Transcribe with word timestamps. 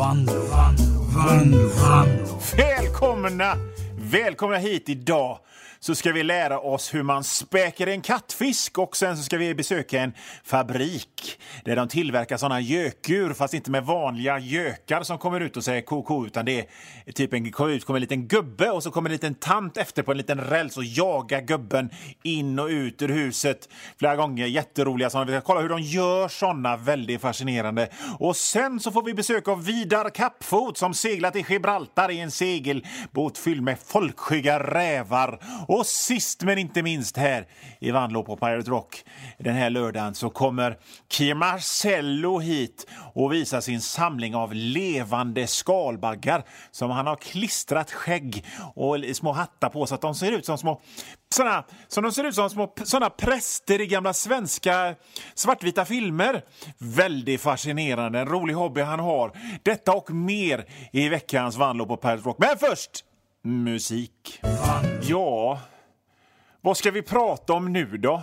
Vanlo, 0.00 0.32
Vanlo, 1.14 1.68
Vanlo, 1.68 2.38
Välkomna! 2.56 3.56
Välkomna 3.98 4.56
hit 4.56 4.88
idag 4.88 5.38
så 5.82 5.94
ska 5.94 6.12
vi 6.12 6.22
lära 6.22 6.58
oss 6.58 6.94
hur 6.94 7.02
man 7.02 7.24
späker 7.24 7.86
en 7.86 8.00
kattfisk 8.00 8.78
och 8.78 8.96
sen 8.96 9.16
så 9.16 9.22
ska 9.22 9.36
vi 9.36 9.54
besöka 9.54 10.00
en 10.00 10.12
fabrik 10.44 11.40
där 11.64 11.76
de 11.76 11.88
tillverkar 11.88 12.36
såna 12.36 12.60
gökur 12.60 13.34
fast 13.34 13.54
inte 13.54 13.70
med 13.70 13.84
vanliga 13.84 14.38
gökar 14.38 15.02
som 15.02 15.18
kommer 15.18 15.40
ut 15.40 15.56
och 15.56 15.64
säger 15.64 15.82
koko 15.82 16.26
utan 16.26 16.44
det 16.44 16.66
är 17.06 17.12
typ 17.12 17.32
en, 17.32 17.52
kommer 17.52 17.72
ut 17.72 17.84
kommer 17.84 17.96
en 17.96 18.00
liten 18.00 18.28
gubbe 18.28 18.70
och 18.70 18.82
så 18.82 18.90
kommer 18.90 19.10
en 19.10 19.12
liten 19.12 19.34
tant 19.34 19.76
efter 19.76 20.02
på 20.02 20.10
en 20.10 20.16
liten 20.16 20.40
räls 20.40 20.76
och 20.76 20.84
jagar 20.84 21.40
gubben 21.40 21.90
in 22.22 22.58
och 22.58 22.68
ut 22.68 23.02
ur 23.02 23.08
huset 23.08 23.68
flera 23.98 24.16
gånger. 24.16 24.46
Jätteroliga 24.46 25.10
sådana. 25.10 25.30
Vi 25.30 25.32
ska 25.32 25.40
kolla 25.40 25.60
hur 25.60 25.68
de 25.68 25.80
gör 25.80 26.28
sådana, 26.28 26.76
väldigt 26.76 27.20
fascinerande. 27.20 27.88
Och 28.18 28.36
sen 28.36 28.80
så 28.80 28.90
får 28.90 29.02
vi 29.02 29.14
besök 29.14 29.48
av 29.48 29.64
Vidar 29.64 30.10
Kappfot 30.10 30.78
som 30.78 30.94
seglat 30.94 31.36
i 31.36 31.44
Gibraltar 31.48 32.10
i 32.10 32.20
en 32.20 32.30
segelbåt 32.30 33.38
fylld 33.38 33.62
med 33.62 33.78
folkskygga 33.86 34.58
rävar 34.58 35.40
och 35.70 35.86
sist 35.86 36.42
men 36.42 36.58
inte 36.58 36.82
minst 36.82 37.16
här 37.16 37.46
i 37.78 37.90
Vanlo 37.90 38.22
på 38.22 38.36
Pirate 38.36 38.70
Rock 38.70 39.04
den 39.38 39.54
här 39.54 39.70
lördagen 39.70 40.14
så 40.14 40.30
kommer 40.30 40.78
Kia 41.08 41.34
Marcello 41.34 42.38
hit 42.38 42.86
och 43.14 43.32
visar 43.32 43.60
sin 43.60 43.80
samling 43.80 44.34
av 44.34 44.54
levande 44.54 45.46
skalbaggar 45.46 46.44
som 46.70 46.90
han 46.90 47.06
har 47.06 47.16
klistrat 47.16 47.90
skägg 47.90 48.44
och 48.74 48.96
små 49.12 49.32
hattar 49.32 49.68
på 49.68 49.86
så 49.86 49.94
att 49.94 50.00
de 50.00 50.14
ser 50.14 50.32
ut 50.32 50.46
som 50.46 50.58
små 50.58 50.80
såna, 51.34 51.64
som 51.88 52.02
de 52.02 52.12
ser 52.12 52.24
ut 52.24 52.34
som 52.34 52.50
små 52.50 52.74
såna 52.84 53.10
präster 53.10 53.80
i 53.80 53.86
gamla 53.86 54.12
svenska 54.12 54.94
svartvita 55.34 55.84
filmer. 55.84 56.44
Väldigt 56.78 57.40
fascinerande, 57.40 58.20
en 58.20 58.28
rolig 58.28 58.54
hobby 58.54 58.80
han 58.80 59.00
har. 59.00 59.32
Detta 59.62 59.92
och 59.92 60.10
mer 60.10 60.64
i 60.92 61.08
veckans 61.08 61.56
Vanlo 61.56 61.86
på 61.86 61.96
Pirate 61.96 62.22
Rock. 62.22 62.36
Men 62.38 62.58
först 62.58 63.04
musik. 63.42 64.40
Ja, 65.02 65.60
vad 66.60 66.76
ska 66.76 66.90
vi 66.90 67.02
prata 67.02 67.52
om 67.52 67.72
nu 67.72 67.96
då? 67.96 68.22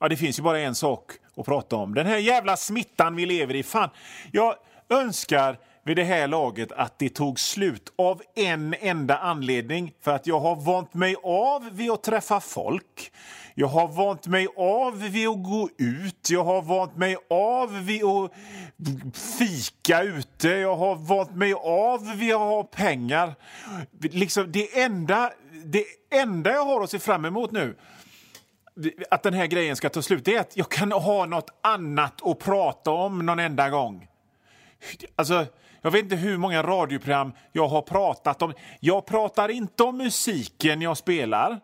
Ja, 0.00 0.08
det 0.08 0.16
finns 0.16 0.38
ju 0.38 0.42
bara 0.42 0.60
en 0.60 0.74
sak 0.74 1.12
att 1.36 1.46
prata 1.46 1.76
om. 1.76 1.94
Den 1.94 2.06
här 2.06 2.18
jävla 2.18 2.56
smittan 2.56 3.16
vi 3.16 3.26
lever 3.26 3.54
i. 3.54 3.62
Fan, 3.62 3.90
jag 4.32 4.54
önskar 4.88 5.58
vid 5.88 5.96
det 5.96 6.04
här 6.04 6.28
laget 6.28 6.72
att 6.72 6.98
det 6.98 7.08
tog 7.08 7.40
slut 7.40 7.92
av 7.96 8.22
en 8.34 8.74
enda 8.80 9.18
anledning. 9.18 9.92
För 10.00 10.14
att 10.14 10.26
jag 10.26 10.40
har 10.40 10.56
vant 10.56 10.94
mig 10.94 11.16
av 11.22 11.68
vid 11.72 11.90
att 11.90 12.02
träffa 12.02 12.40
folk. 12.40 13.12
Jag 13.54 13.66
har 13.66 13.88
vant 13.88 14.26
mig 14.26 14.48
av 14.56 14.98
vid 14.98 15.28
att 15.28 15.42
gå 15.42 15.68
ut. 15.78 16.30
Jag 16.30 16.44
har 16.44 16.62
vant 16.62 16.96
mig 16.96 17.16
av 17.30 17.84
vid 17.84 18.04
att 18.04 18.32
fika 19.38 20.02
ute. 20.02 20.48
Jag 20.48 20.76
har 20.76 20.94
vant 20.94 21.36
mig 21.36 21.54
av 21.54 22.16
vid 22.16 22.34
att 22.34 22.40
ha 22.40 22.62
pengar. 22.62 23.34
Liksom 24.00 24.52
det 24.52 24.80
enda, 24.80 25.32
det 25.64 25.84
enda 26.10 26.52
jag 26.52 26.64
har 26.64 26.84
att 26.84 26.90
se 26.90 26.98
fram 26.98 27.24
emot 27.24 27.52
nu 27.52 27.76
att 29.10 29.22
den 29.22 29.34
här 29.34 29.46
grejen 29.46 29.76
ska 29.76 29.88
ta 29.88 30.02
slut, 30.02 30.24
det 30.24 30.34
är 30.34 30.40
att 30.40 30.56
jag 30.56 30.68
kan 30.68 30.92
ha 30.92 31.26
något 31.26 31.50
annat 31.60 32.26
att 32.26 32.38
prata 32.38 32.90
om 32.90 33.26
någon 33.26 33.38
enda 33.38 33.70
gång. 33.70 34.08
Alltså, 35.16 35.46
jag 35.82 35.90
vet 35.90 36.02
inte 36.02 36.16
hur 36.16 36.36
många 36.36 36.62
radioprogram 36.62 37.32
jag 37.52 37.68
har 37.68 37.82
pratat 37.82 38.42
om. 38.42 38.52
Jag 38.80 39.06
pratar 39.06 39.48
inte 39.48 39.82
om 39.82 39.96
musiken 39.96 40.82
jag 40.82 40.96
spelar. 40.96 41.60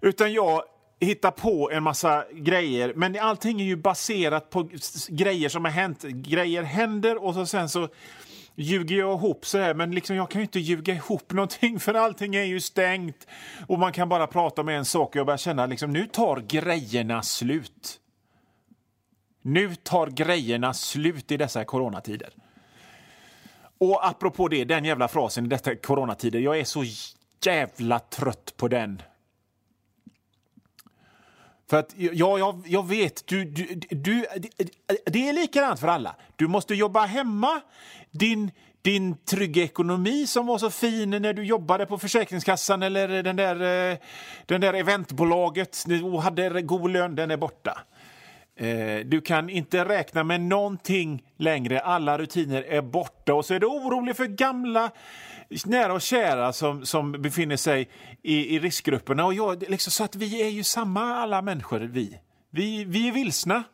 Utan 0.00 0.32
jag 0.32 0.62
hittar 1.00 1.30
på 1.30 1.70
en 1.70 1.82
massa 1.82 2.24
grejer. 2.32 2.92
Men 2.96 3.18
allting 3.20 3.60
är 3.60 3.64
ju 3.64 3.76
baserat 3.76 4.50
på 4.50 4.68
grejer 5.08 5.48
som 5.48 5.64
har 5.64 5.72
hänt. 5.72 6.02
Grejer 6.02 6.62
händer 6.62 7.24
och 7.24 7.34
så 7.34 7.46
sen 7.46 7.68
så 7.68 7.88
ljuger 8.54 8.96
jag 8.96 9.18
ihop 9.18 9.46
så 9.46 9.58
här. 9.58 9.74
Men 9.74 9.90
liksom, 9.90 10.16
jag 10.16 10.30
kan 10.30 10.40
ju 10.40 10.44
inte 10.44 10.60
ljuga 10.60 10.94
ihop 10.94 11.32
någonting 11.32 11.80
för 11.80 11.94
allting 11.94 12.34
är 12.34 12.44
ju 12.44 12.60
stängt. 12.60 13.26
Och 13.66 13.78
man 13.78 13.92
kan 13.92 14.08
bara 14.08 14.26
prata 14.26 14.60
om 14.60 14.68
en 14.68 14.84
sak 14.84 15.08
och 15.08 15.16
jag 15.16 15.26
börjar 15.26 15.38
känna 15.38 15.66
liksom, 15.66 15.92
nu 15.92 16.06
tar 16.06 16.40
grejerna 16.40 17.22
slut. 17.22 17.98
Nu 19.42 19.74
tar 19.74 20.06
grejerna 20.06 20.74
slut 20.74 21.32
i 21.32 21.36
dessa 21.36 21.64
coronatider. 21.64 22.30
Och 23.78 24.08
apropå 24.08 24.48
det, 24.48 24.64
den 24.64 24.84
jävla 24.84 25.08
frasen 25.08 25.44
i 25.44 25.48
dessa 25.48 25.76
coronatider, 25.76 26.40
jag 26.40 26.58
är 26.58 26.64
så 26.64 26.84
jävla 27.44 27.98
trött 27.98 28.54
på 28.56 28.68
den. 28.68 29.02
För 31.70 31.76
att, 31.76 31.94
ja, 31.96 32.38
jag, 32.38 32.62
jag 32.66 32.88
vet, 32.88 33.26
du, 33.26 33.44
du, 33.44 33.80
du, 33.90 34.26
det 35.06 35.28
är 35.28 35.32
likadant 35.32 35.80
för 35.80 35.88
alla. 35.88 36.16
Du 36.36 36.46
måste 36.46 36.74
jobba 36.74 37.04
hemma. 37.04 37.60
Din, 38.10 38.50
din 38.82 39.16
trygga 39.16 39.62
ekonomi 39.62 40.26
som 40.26 40.46
var 40.46 40.58
så 40.58 40.70
fin 40.70 41.10
när 41.10 41.32
du 41.32 41.44
jobbade 41.44 41.86
på 41.86 41.98
Försäkringskassan 41.98 42.82
eller 42.82 43.22
den 43.22 43.36
där, 43.36 43.90
eh, 43.90 43.98
den 44.46 44.60
där 44.60 44.74
eventbolaget 44.74 45.84
och 46.04 46.22
hade 46.22 46.62
god 46.62 46.90
lön, 46.90 47.14
den 47.14 47.30
är 47.30 47.36
borta. 47.36 47.78
Eh, 48.56 48.98
du 49.04 49.20
kan 49.20 49.50
inte 49.50 49.84
räkna 49.84 50.24
med 50.24 50.40
någonting 50.40 51.22
längre. 51.36 51.80
Alla 51.80 52.18
rutiner 52.18 52.62
är 52.62 52.82
borta. 52.82 53.34
Och 53.34 53.44
så 53.44 53.54
är 53.54 53.60
du 53.60 53.66
orolig 53.66 54.16
för 54.16 54.26
gamla 54.26 54.90
nära 55.64 55.92
och 55.92 56.02
kära 56.02 56.52
som, 56.52 56.86
som 56.86 57.12
befinner 57.12 57.56
sig 57.56 57.88
i, 58.22 58.56
i 58.56 58.58
riskgrupperna. 58.58 59.24
Och 59.24 59.34
jag, 59.34 59.64
liksom, 59.68 59.90
så 59.90 60.04
att 60.04 60.16
vi 60.16 60.42
är 60.42 60.48
ju 60.48 60.64
samma 60.64 61.14
alla 61.14 61.42
människor, 61.42 61.80
vi. 61.80 62.18
Vi, 62.50 62.84
vi 62.84 63.08
är 63.08 63.12
vilsna. 63.12 63.64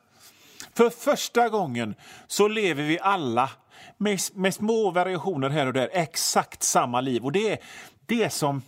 För 0.74 0.90
första 0.90 1.48
gången 1.48 1.94
så 2.26 2.48
lever 2.48 2.82
vi 2.82 2.98
alla 3.00 3.50
med, 3.96 4.18
med 4.34 4.54
små 4.54 4.90
variationer 4.90 5.50
här 5.50 5.66
och 5.66 5.72
där 5.72 5.90
exakt 5.92 6.62
samma 6.62 7.00
liv. 7.00 7.24
Och 7.24 7.32
det 7.32 7.52
är, 7.52 7.58
det 8.06 8.22
är 8.22 8.28
som... 8.28 8.62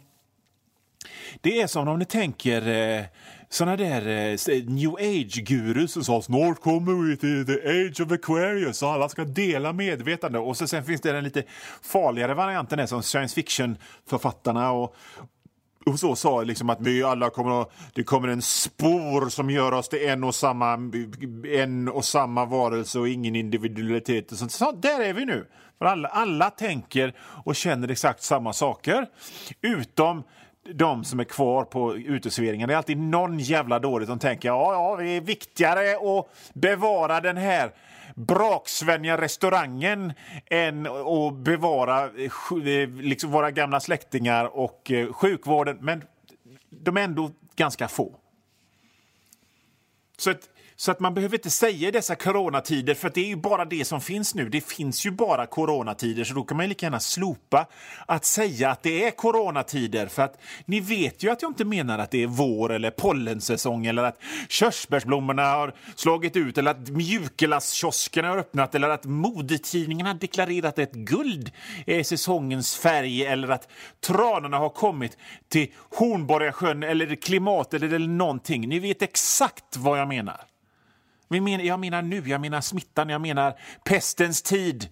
Det 1.40 1.60
är 1.60 1.66
som 1.66 1.88
om 1.88 1.98
ni 1.98 2.04
tänker 2.04 2.68
eh, 2.68 3.04
såna 3.52 3.76
där 3.76 4.06
eh, 4.08 4.64
new 4.64 4.94
age-gurus 4.94 5.92
som 5.92 6.04
sa 6.04 6.22
snart 6.22 6.60
kommer 6.60 7.08
vi 7.08 7.16
till 7.16 7.46
the 7.46 7.68
age 7.68 8.00
of 8.00 8.12
Aquarius 8.12 8.82
och 8.82 8.90
alla 8.90 9.08
ska 9.08 9.24
dela 9.24 9.72
medvetande. 9.72 10.38
Och 10.38 10.56
så 10.56 10.66
sen 10.66 10.84
finns 10.84 11.00
det 11.00 11.12
den 11.12 11.24
lite 11.24 11.42
farligare 11.82 12.34
varianten 12.34 12.78
där, 12.78 12.86
som 12.86 13.02
science 13.02 13.34
fiction-författarna 13.34 14.70
och, 14.70 14.96
och 15.86 16.00
så 16.00 16.16
sa 16.16 16.42
liksom 16.42 16.70
att 16.70 16.80
vi 16.80 17.02
alla 17.02 17.30
kommer 17.30 17.62
att, 17.62 17.72
det 17.92 18.04
kommer 18.04 18.28
en 18.28 18.42
spår 18.42 19.28
som 19.28 19.50
gör 19.50 19.72
oss 19.72 19.88
till 19.88 20.08
en 20.08 20.24
och 20.24 20.34
samma, 20.34 20.90
en 21.52 21.88
och 21.88 22.04
samma 22.04 22.44
varelse 22.44 22.98
och 22.98 23.08
ingen 23.08 23.36
individualitet. 23.36 24.32
Och 24.32 24.38
sånt. 24.38 24.52
Så 24.52 24.72
där 24.72 25.00
är 25.00 25.12
vi 25.12 25.24
nu. 25.24 25.46
För 25.78 25.84
alla, 25.84 26.08
alla 26.08 26.50
tänker 26.50 27.14
och 27.44 27.56
känner 27.56 27.88
exakt 27.88 28.22
samma 28.22 28.52
saker. 28.52 29.06
Utom 29.60 30.22
de 30.62 31.04
som 31.04 31.20
är 31.20 31.24
kvar 31.24 31.64
på 31.64 31.96
uteserveringen. 31.96 32.68
Det 32.68 32.74
är 32.74 32.76
alltid 32.76 32.98
någon 32.98 33.38
jävla 33.38 33.78
dålig 33.78 34.08
som 34.08 34.18
tänker 34.18 34.48
ja, 34.48 34.72
ja, 34.72 35.02
det 35.02 35.10
är 35.10 35.20
viktigare 35.20 36.18
att 36.18 36.26
bevara 36.54 37.20
den 37.20 37.36
här 37.36 37.72
braksvänja 38.14 39.20
restaurangen 39.20 40.12
än 40.46 40.86
att 40.86 41.34
bevara 41.34 42.04
eh, 42.04 42.88
liksom 43.00 43.30
våra 43.30 43.50
gamla 43.50 43.80
släktingar 43.80 44.44
och 44.56 44.90
eh, 44.90 45.12
sjukvården. 45.12 45.78
Men 45.80 46.04
de 46.70 46.96
är 46.96 47.00
ändå 47.00 47.30
ganska 47.56 47.88
få. 47.88 48.16
Så 50.18 50.30
att 50.30 50.49
så 50.80 50.90
att 50.90 51.00
man 51.00 51.14
behöver 51.14 51.36
inte 51.36 51.50
säga 51.50 51.90
dessa 51.90 52.14
coronatider, 52.14 52.94
för 52.94 53.10
det 53.14 53.20
är 53.20 53.26
ju 53.26 53.36
bara 53.36 53.64
det 53.64 53.84
som 53.84 54.00
finns 54.00 54.34
nu. 54.34 54.48
Det 54.48 54.60
finns 54.60 55.06
ju 55.06 55.10
bara 55.10 55.46
coronatider, 55.46 56.24
så 56.24 56.34
då 56.34 56.42
kan 56.42 56.56
man 56.56 56.68
lika 56.68 56.86
gärna 56.86 57.00
slopa 57.00 57.66
att 58.06 58.24
säga 58.24 58.70
att 58.70 58.82
det 58.82 59.04
är 59.04 59.10
coronatider. 59.10 60.06
För 60.06 60.22
att 60.22 60.40
ni 60.64 60.80
vet 60.80 61.22
ju 61.22 61.30
att 61.30 61.42
jag 61.42 61.50
inte 61.50 61.64
menar 61.64 61.98
att 61.98 62.10
det 62.10 62.22
är 62.22 62.26
vår 62.26 62.72
eller 62.72 62.90
pollensäsong 62.90 63.86
eller 63.86 64.04
att 64.04 64.20
körsbärsblommorna 64.48 65.42
har 65.42 65.74
slagit 65.96 66.36
ut 66.36 66.58
eller 66.58 66.70
att 66.70 66.88
mjukglasskioskerna 66.88 68.28
har 68.28 68.38
öppnat 68.38 68.74
eller 68.74 68.88
att 68.88 69.04
modetidningarna 69.04 70.14
deklarerat 70.14 70.78
att 70.78 70.92
guld 70.92 71.50
är 71.86 72.02
säsongens 72.02 72.76
färg 72.76 73.26
eller 73.26 73.48
att 73.48 73.68
tranorna 74.00 74.58
har 74.58 74.68
kommit 74.68 75.16
till 75.48 75.72
Hornborgasjön 75.90 76.82
eller 76.82 77.14
klimatet 77.14 77.82
eller 77.82 77.98
någonting. 77.98 78.68
Ni 78.68 78.78
vet 78.78 79.02
exakt 79.02 79.76
vad 79.76 80.00
jag 80.00 80.08
menar. 80.08 80.49
Jag 81.30 81.80
menar 81.80 82.02
nu, 82.02 82.22
jag 82.26 82.40
menar 82.40 82.60
smittan, 82.60 83.08
jag 83.08 83.20
menar 83.20 83.54
pestens 83.84 84.42
tid. 84.42 84.88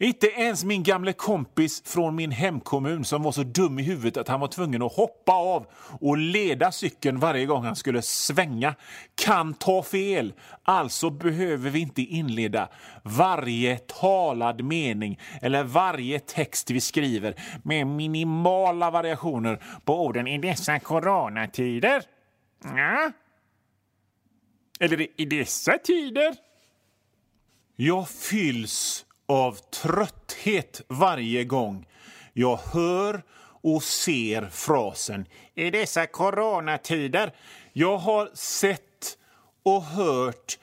Inte 0.00 0.26
ens 0.26 0.64
min 0.64 0.82
gamle 0.82 1.12
kompis 1.12 1.82
från 1.86 2.16
min 2.16 2.30
hemkommun 2.30 3.04
som 3.04 3.22
var 3.22 3.32
så 3.32 3.42
dum 3.42 3.78
i 3.78 3.82
huvudet 3.82 4.16
att 4.16 4.28
han 4.28 4.40
var 4.40 4.48
tvungen 4.48 4.82
att 4.82 4.92
hoppa 4.92 5.32
av 5.32 5.66
och 6.00 6.18
leda 6.18 6.72
cykeln 6.72 7.18
varje 7.18 7.46
gång 7.46 7.64
han 7.64 7.76
skulle 7.76 8.02
svänga 8.02 8.74
kan 9.14 9.54
ta 9.54 9.82
fel. 9.82 10.32
Alltså 10.62 11.10
behöver 11.10 11.70
vi 11.70 11.80
inte 11.80 12.02
inleda 12.02 12.68
varje 13.02 13.78
talad 13.78 14.64
mening 14.64 15.20
eller 15.42 15.64
varje 15.64 16.20
text 16.20 16.70
vi 16.70 16.80
skriver 16.80 17.34
med 17.62 17.86
minimala 17.86 18.90
variationer 18.90 19.62
på 19.84 20.04
orden 20.06 20.26
i 20.26 20.38
dessa 20.38 20.78
coronatider. 20.78 22.02
Ja. 22.76 23.12
Eller 24.78 25.06
i 25.20 25.24
dessa 25.24 25.78
tider. 25.78 26.36
Jag 27.76 28.08
fylls 28.08 29.06
av 29.26 29.52
trötthet 29.52 30.82
varje 30.88 31.44
gång 31.44 31.86
jag 32.32 32.56
hör 32.56 33.22
och 33.62 33.82
ser 33.82 34.46
frasen 34.46 35.26
i 35.54 35.70
dessa 35.70 36.06
coronatider. 36.06 37.32
Jag 37.72 37.98
har 37.98 38.30
sett 38.34 39.18
och 39.62 39.82
hört 39.82 40.58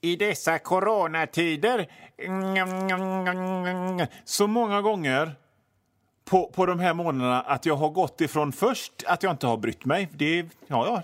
i 0.00 0.16
dessa 0.16 0.58
coronatider 0.58 1.90
mm, 2.18 2.56
mm, 2.56 3.26
mm, 3.66 4.06
så 4.24 4.46
många 4.46 4.82
gånger 4.82 5.32
på, 6.24 6.46
på 6.46 6.66
de 6.66 6.80
här 6.80 6.94
månaderna 6.94 7.40
att 7.40 7.66
jag 7.66 7.76
har 7.76 7.90
gått 7.90 8.20
ifrån 8.20 8.52
först 8.52 9.04
att 9.06 9.22
jag 9.22 9.32
inte 9.32 9.46
har 9.46 9.56
brytt 9.56 9.84
mig. 9.84 10.08
Det, 10.12 10.38
ja, 10.38 10.46
ja, 10.86 11.02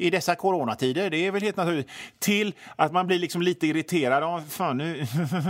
i 0.00 0.10
dessa 0.10 0.34
coronatider, 0.34 1.10
det 1.10 1.26
är 1.26 1.30
väl 1.30 1.42
helt 1.42 1.56
naturligt, 1.56 1.88
till 2.18 2.54
att 2.76 2.92
man 2.92 3.06
blir 3.06 3.18
liksom 3.18 3.42
lite 3.42 3.66
irriterad. 3.66 4.24
Oh, 4.24 4.40
fan, 4.48 4.78
nu 4.78 5.06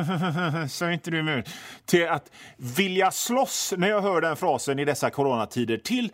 sa 0.68 0.92
inte 0.92 1.10
du 1.10 1.18
emot. 1.18 1.44
Till 1.84 2.08
att 2.08 2.30
vilja 2.56 3.10
slåss 3.10 3.74
när 3.76 3.88
jag 3.88 4.00
hör 4.02 4.20
den 4.20 4.36
frasen 4.36 4.78
i 4.78 4.84
dessa 4.84 5.10
coronatider. 5.10 5.76
Till 5.76 6.12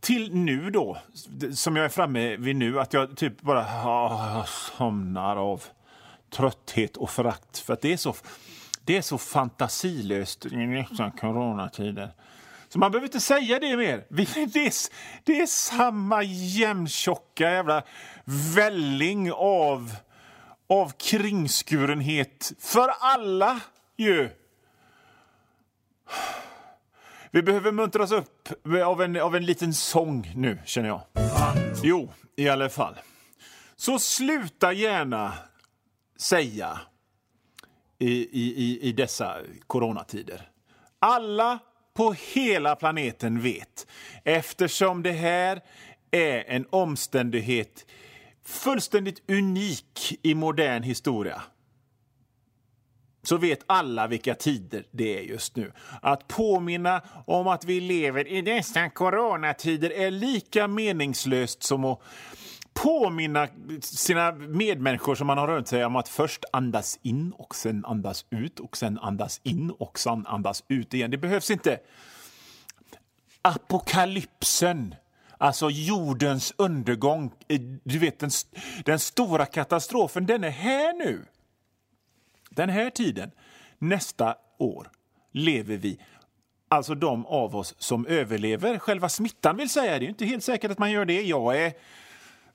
till 0.00 0.34
nu 0.34 0.70
då, 0.70 0.98
som 1.54 1.76
jag 1.76 1.84
är 1.84 1.88
framme 1.88 2.36
vid 2.36 2.56
nu, 2.56 2.80
att 2.80 2.92
jag 2.92 3.16
typ 3.16 3.40
bara 3.40 3.66
ah, 3.84 4.44
somnar 4.78 5.36
av 5.36 5.64
trötthet 6.30 6.96
och 6.96 7.10
förakt. 7.10 7.58
För 7.58 7.72
att 7.72 7.80
det 7.80 7.92
är 7.92 7.96
så, 7.96 8.14
det 8.84 8.96
är 8.96 9.02
så 9.02 9.18
fantasilöst 9.18 10.46
i 10.46 10.48
dessa 10.48 11.10
coronatider. 11.10 12.10
Så 12.68 12.78
man 12.78 12.90
behöver 12.90 13.06
inte 13.06 13.20
säga 13.20 13.58
det 13.58 13.76
mer. 13.76 14.04
Det 14.08 14.22
är, 14.66 14.72
det 15.24 15.40
är 15.40 15.46
samma 15.46 16.22
jämntjocka 16.22 17.50
jävla 17.50 17.82
välling 18.54 19.32
av, 19.32 19.96
av 20.68 20.92
kringskurenhet 20.98 22.52
för 22.58 22.88
alla 23.00 23.60
ju. 23.96 24.30
Vi 27.30 27.42
behöver 27.42 27.72
muntras 27.72 28.12
upp 28.12 28.48
av 28.84 29.02
en, 29.02 29.20
av 29.20 29.36
en 29.36 29.46
liten 29.46 29.74
sång 29.74 30.32
nu, 30.36 30.58
känner 30.64 30.88
jag. 30.88 31.00
Jo, 31.82 32.12
i 32.36 32.48
alla 32.48 32.68
fall. 32.68 32.94
Så 33.76 33.98
sluta 33.98 34.72
gärna 34.72 35.32
säga 36.16 36.80
i, 37.98 38.12
i, 38.42 38.78
i 38.82 38.92
dessa 38.92 39.36
coronatider. 39.66 40.48
Alla 40.98 41.58
på 41.98 42.14
hela 42.34 42.76
planeten 42.76 43.40
vet, 43.42 43.86
eftersom 44.24 45.02
det 45.02 45.12
här 45.12 45.60
är 46.10 46.44
en 46.46 46.66
omständighet 46.70 47.86
fullständigt 48.44 49.30
unik 49.30 50.18
i 50.22 50.34
modern 50.34 50.82
historia 50.82 51.42
så 53.22 53.36
vet 53.36 53.60
alla 53.66 54.06
vilka 54.06 54.34
tider 54.34 54.84
det 54.90 55.18
är 55.18 55.22
just 55.22 55.56
nu. 55.56 55.72
Att 56.02 56.28
påminna 56.28 57.02
om 57.26 57.46
att 57.48 57.64
vi 57.64 57.80
lever 57.80 58.28
i 58.28 58.42
dessa 58.42 58.90
coronatider 58.90 59.90
är 59.90 60.10
lika 60.10 60.68
meningslöst 60.68 61.62
som 61.62 61.84
att 61.84 62.02
påminna 62.82 63.48
sina 63.80 64.32
medmänniskor 64.32 65.14
som 65.14 65.26
man 65.26 65.38
har 65.38 65.48
runt 65.48 65.68
sig 65.68 65.84
om 65.84 65.96
att 65.96 66.08
först 66.08 66.44
andas 66.52 66.98
in 67.02 67.32
och 67.32 67.54
sen 67.54 67.84
andas 67.84 68.26
ut 68.30 68.60
och 68.60 68.76
sen 68.76 68.98
andas 68.98 69.40
in 69.42 69.70
och 69.70 69.98
sen 69.98 70.26
andas 70.26 70.64
ut 70.68 70.94
igen. 70.94 71.10
Det 71.10 71.18
behövs 71.18 71.50
inte. 71.50 71.80
Apokalypsen, 73.42 74.94
alltså 75.38 75.70
jordens 75.70 76.54
undergång, 76.56 77.32
du 77.84 77.98
vet 77.98 78.18
den, 78.18 78.30
den 78.84 78.98
stora 78.98 79.46
katastrofen, 79.46 80.26
den 80.26 80.44
är 80.44 80.50
här 80.50 80.92
nu. 80.92 81.24
Den 82.50 82.68
här 82.68 82.90
tiden, 82.90 83.30
nästa 83.78 84.36
år, 84.58 84.90
lever 85.32 85.76
vi 85.76 85.98
Alltså 86.70 86.94
de 86.94 87.26
av 87.26 87.56
oss 87.56 87.74
som 87.78 88.06
överlever 88.06 88.78
själva 88.78 89.08
smittan 89.08 89.56
vill 89.56 89.68
säga. 89.68 89.98
Det 89.98 90.04
är 90.04 90.08
inte 90.08 90.24
helt 90.24 90.44
säkert 90.44 90.70
att 90.70 90.78
man 90.78 90.90
gör 90.90 91.04
det. 91.04 91.22
Jag 91.22 91.56
är 91.56 91.72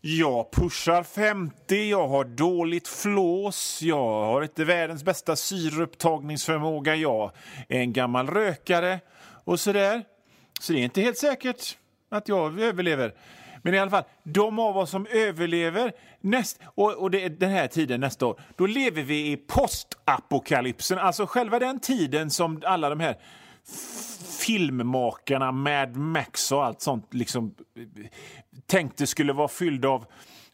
jag 0.06 0.52
pushar 0.52 1.04
50, 1.04 1.90
jag 1.90 2.08
har 2.08 2.24
dåligt 2.26 2.88
flås, 2.88 3.82
jag 3.82 4.26
har 4.26 4.42
inte 4.42 4.66
världens 4.66 5.04
bästa 5.04 5.36
syreupptagningsförmåga, 5.36 6.96
jag 6.96 7.32
är 7.70 7.80
en 7.80 7.94
gammal 7.94 8.28
rökare 8.28 9.00
och 9.44 9.60
sådär. 9.60 10.04
Så 10.60 10.74
det 10.74 10.80
är 10.80 10.84
inte 10.84 11.02
helt 11.02 11.18
säkert 11.18 11.78
att 12.10 12.28
jag 12.28 12.60
överlever. 12.60 13.14
Men 13.62 13.74
i 13.74 13.80
alla 13.80 13.92
fall, 13.92 14.04
de 14.24 14.60
av 14.60 14.78
oss 14.78 14.90
som 14.90 15.08
överlever 15.08 15.92
näst, 16.22 16.60
och, 16.66 16.92
och 16.94 17.12
det 17.12 17.24
är 17.24 17.30
den 17.30 17.52
här 17.52 17.68
tiden 17.68 18.00
nästa 18.00 18.26
år, 18.26 18.42
då 18.56 18.66
lever 18.66 19.04
vi 19.04 19.32
i 19.32 19.38
postapokalypsen, 19.38 20.98
alltså 21.00 21.26
själva 21.26 21.60
den 21.60 21.80
tiden 21.80 22.32
som 22.32 22.62
alla 22.66 22.90
de 22.90 23.00
här 23.00 23.18
filmmakarna, 24.46 25.52
Mad 25.52 25.96
Max 25.96 26.52
och 26.52 26.66
allt 26.66 26.82
sånt 26.82 27.14
liksom 27.14 27.56
tänkte 28.66 29.08
skulle 29.08 29.34
vara 29.34 29.48
fylld 29.48 29.86
av 29.86 30.06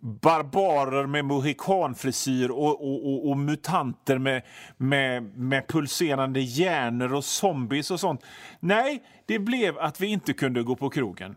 barbarer 0.02 1.06
med 1.06 1.26
mohikanfrisyr 1.26 2.50
och, 2.50 2.82
och, 2.82 3.08
och, 3.08 3.30
och, 3.30 3.38
mutanter 3.38 4.18
med, 4.18 4.42
med, 4.78 5.24
med 5.24 5.68
pulserande 5.68 6.40
hjärnor 6.40 7.14
och 7.14 7.26
zombies 7.26 7.92
och 7.92 8.00
sånt. 8.00 8.24
Nej, 8.60 9.04
det 9.26 9.40
blev 9.40 9.80
att 9.80 10.02
vi 10.02 10.08
inte 10.08 10.34
kunde 10.34 10.64
gå 10.64 10.76
på 10.76 10.90
krogen. 10.90 11.36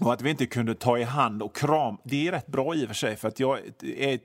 Och 0.00 0.12
att 0.12 0.22
vi 0.22 0.30
inte 0.30 0.46
kunde 0.46 0.74
ta 0.74 0.98
i 0.98 1.02
hand 1.02 1.42
och 1.42 1.56
kram. 1.56 1.96
Det 2.04 2.28
är 2.28 2.32
rätt 2.32 2.46
bra 2.46 2.74
i 2.74 2.84
och 2.84 2.88
för 2.88 2.94
sig, 2.94 3.16
för 3.16 3.28
att 3.28 3.40
jag 3.40 3.58
är 3.82 4.20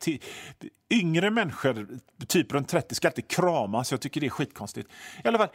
yngre 0.90 1.30
människor, 1.30 1.88
typ 2.28 2.54
runt 2.54 2.68
30, 2.68 2.96
ska 2.96 3.08
alltid 3.08 3.28
kramas. 3.28 3.92
Jag 3.92 4.02
tycker 4.02 4.22
det 4.22 4.28
är 4.28 4.30
skitkonstigt. 4.30 4.90
I 5.24 5.28
alla 5.28 5.38
fall, 5.38 5.50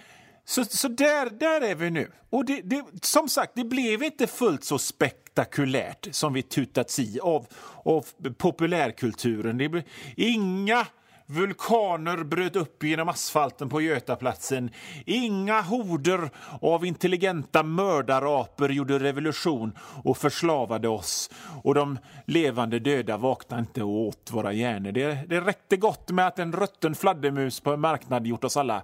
så, 0.49 0.65
så 0.65 0.89
där, 0.89 1.31
där 1.31 1.61
är 1.61 1.75
vi 1.75 1.91
nu. 1.91 2.11
Och 2.31 2.45
det, 2.45 2.61
det, 2.61 2.85
som 3.03 3.29
sagt, 3.29 3.53
det 3.55 3.65
blev 3.65 4.03
inte 4.03 4.27
fullt 4.27 4.65
så 4.65 4.79
spektakulärt 4.79 6.09
som 6.11 6.33
vi 6.33 6.43
tutats 6.43 6.99
i 6.99 7.21
av, 7.21 7.47
av 7.85 8.07
populärkulturen. 8.39 9.59
Det 9.59 9.69
blev 9.69 9.83
inga 10.17 10.87
Vulkaner 11.31 12.25
bröt 12.25 12.57
upp 12.57 12.85
genom 12.85 13.09
asfalten 13.09 13.69
på 13.69 13.81
Götaplatsen. 13.81 14.71
Inga 15.07 15.61
horder 15.61 16.31
av 16.61 16.87
intelligenta 16.87 17.63
mördarapor 17.63 18.73
gjorde 18.73 18.99
revolution 18.99 19.79
och 20.05 20.19
förslavade 20.19 20.89
oss. 20.89 21.31
Och 21.63 21.75
de 21.75 21.99
levande 22.27 22.79
döda 22.79 23.17
vaknade 23.17 23.61
inte 23.61 23.83
och 23.83 23.91
åt 23.91 24.31
våra 24.31 24.53
hjärnor. 24.53 24.93
Det, 24.93 25.19
det 25.29 25.41
räckte 25.41 25.77
gott 25.77 26.11
med 26.11 26.27
att 26.27 26.39
en 26.39 26.53
rutten 26.53 26.95
fladdermus 26.95 27.61
på 27.61 27.73
en 27.73 27.81
marknad 27.81 28.27
gjort 28.27 28.45
oss 28.45 28.57
alla 28.57 28.83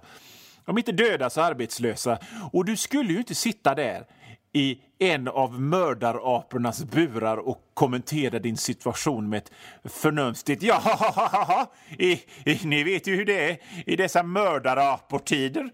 om 0.65 0.77
inte 0.77 0.91
döda 0.91 1.29
så 1.29 1.41
arbetslösa. 1.41 2.17
Och 2.53 2.65
du 2.65 2.77
skulle 2.77 3.13
ju 3.13 3.19
inte 3.19 3.35
sitta 3.35 3.75
där 3.75 4.05
i 4.53 4.79
en 4.99 5.27
av 5.27 5.61
mördarapornas 5.61 6.83
burar 6.83 7.37
och 7.37 7.61
kommentera 7.73 8.39
din 8.39 8.57
situation 8.57 9.29
med 9.29 9.37
ett 9.37 9.51
förnumstigt 9.83 10.63
ja, 10.63 11.71
i, 11.99 12.11
i, 12.45 12.59
ni 12.63 12.83
vet 12.83 13.07
ju 13.07 13.15
hur 13.15 13.25
det 13.25 13.49
är 13.49 13.57
i 13.85 13.95
dessa 13.95 14.23
mördaraportider. 14.23 15.69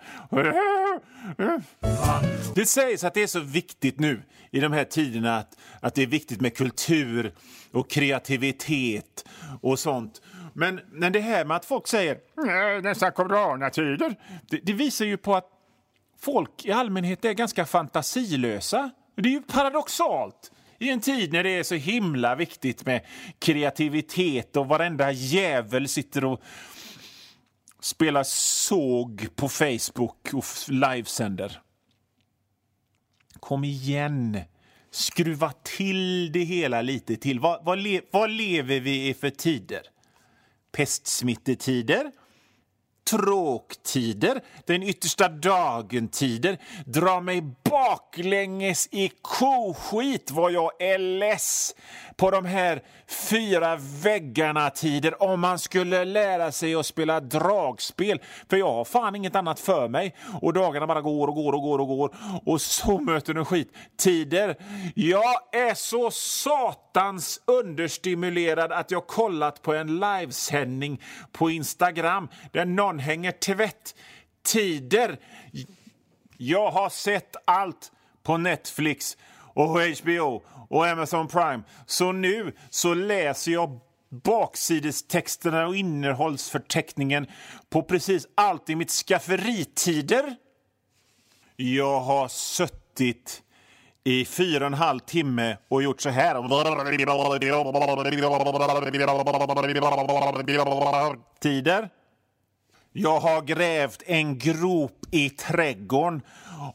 Det 2.56 2.66
sägs 2.66 3.04
att 3.04 3.14
det 3.14 3.24
är 3.24 3.28
så 3.28 3.40
viktigt 3.40 4.00
nu 4.00 4.22
i 4.52 4.60
de 4.60 4.74
här 4.74 4.84
tiderna 4.84 5.38
att, 5.38 5.58
att 5.80 5.96
det 5.96 6.02
är 6.02 6.08
viktigt 6.08 6.42
med 6.42 6.58
kultur 6.58 7.34
och 7.72 7.90
kreativitet 7.90 9.26
och 9.62 9.80
sånt. 9.80 10.22
Men, 10.54 10.80
men 10.92 11.14
det 11.14 11.20
här 11.20 11.46
med 11.46 11.58
att 11.58 11.66
folk 11.66 11.88
säger 11.88 12.82
dessa 12.82 13.12
coronatider, 13.12 14.16
det, 14.50 14.58
det 14.64 14.74
visar 14.74 15.06
ju 15.06 15.18
på 15.18 15.36
att 15.36 15.48
folk 16.20 16.66
i 16.66 16.72
allmänhet 16.72 17.26
är 17.26 17.34
ganska 17.34 17.66
fantasilösa. 17.66 18.92
Det 19.16 19.30
är 19.30 19.34
ju 19.34 19.42
paradoxalt 19.42 20.52
i 20.80 20.90
en 20.90 21.02
tid 21.02 21.34
när 21.34 21.44
det 21.44 21.50
är 21.50 21.64
så 21.64 21.76
himla 21.76 22.36
viktigt 22.36 22.86
med 22.86 23.06
kreativitet 23.40 24.58
och 24.58 24.68
varenda 24.68 25.12
jävel 25.12 25.88
sitter 25.88 26.26
och 26.26 26.42
spelar 27.80 28.24
såg 28.24 29.36
på 29.36 29.50
Facebook 29.50 30.34
och 30.34 30.46
livesänder. 30.68 31.62
Kom 33.40 33.64
igen! 33.64 34.40
Skruva 34.92 35.52
till 35.52 36.32
det 36.32 36.44
hela 36.44 36.82
lite 36.82 37.16
till. 37.16 37.40
Vad, 37.40 37.66
vad, 37.66 37.80
le, 37.80 38.02
vad 38.12 38.30
lever 38.30 38.80
vi 38.80 39.08
i 39.08 39.14
för 39.14 39.30
tider? 39.30 39.82
Pestsmittetider? 40.72 42.12
Tråktider, 43.10 44.42
den 44.66 44.84
yttersta 44.84 45.30
dagen-tider. 45.30 46.58
Dra 46.86 47.22
mig 47.22 47.42
baklänges 47.64 48.88
i 48.92 49.12
koskit 49.22 50.32
vad 50.32 50.52
jag 50.52 50.82
är 50.82 50.98
less 50.98 51.76
på 52.16 52.32
de 52.32 52.46
här 52.46 52.82
fyra 53.30 53.76
väggarna-tider 54.04 55.24
om 55.24 55.40
man 55.40 55.60
skulle 55.60 56.06
lära 56.06 56.52
sig 56.52 56.76
att 56.76 56.86
spela 56.86 57.20
dragspel. 57.20 58.20
För 58.50 58.58
jag 58.58 58.74
har 58.74 58.86
fan 58.86 59.16
inget 59.16 59.36
annat 59.36 59.60
för 59.60 59.88
mig. 59.88 60.16
Och 60.42 60.54
dagarna 60.54 60.88
bara 60.88 61.02
går 61.02 61.28
och 61.28 61.36
går 61.36 61.54
och 61.54 61.62
går 61.62 61.80
och 61.80 61.88
går. 61.88 62.16
Och 62.46 62.62
så 62.62 63.00
möter 63.00 63.34
du 63.34 63.46
skit. 63.46 63.74
Tider. 63.98 64.56
Jag 64.96 65.34
är 65.52 65.74
så 65.74 66.12
satans 66.12 67.42
understimulerad 67.46 68.72
att 68.72 68.92
jag 68.92 69.08
kollat 69.08 69.62
på 69.62 69.74
en 69.74 70.00
livesändning 70.00 71.02
på 71.32 71.50
Instagram 71.50 72.28
där 72.52 72.66
någon 72.66 72.91
barnhänger 72.92 73.32
tvätt-tider. 73.32 75.20
Jag 76.38 76.72
har 76.72 76.90
sett 76.90 77.36
allt 77.46 77.92
på 78.24 78.38
Netflix 78.38 79.18
och 79.54 79.82
HBO 79.82 80.44
och 80.70 80.88
Amazon 80.88 81.28
Prime. 81.28 81.64
Så 81.86 82.12
nu 82.12 82.54
så 82.70 82.94
läser 82.94 83.52
jag 83.52 83.80
baksidestexterna 84.10 85.68
och 85.68 85.76
innehållsförteckningen 85.76 87.28
på 87.70 87.84
precis 87.84 88.28
allt 88.36 88.70
i 88.70 88.76
mitt 88.76 88.92
skafferitider. 88.92 90.36
Jag 91.56 92.00
har 92.00 92.28
suttit 92.28 93.42
i 94.04 94.26
fyra 94.26 94.64
och 94.64 94.68
en 94.68 94.74
halv 94.74 95.00
timme 95.00 95.58
och 95.68 95.84
gjort 95.84 96.02
så 96.02 96.10
här. 96.10 96.36
Tider. 101.40 101.90
Jag 102.94 103.20
har 103.20 103.42
grävt 103.42 104.04
en 104.06 104.38
grop 104.38 105.06
i 105.12 105.30
trädgården 105.30 106.22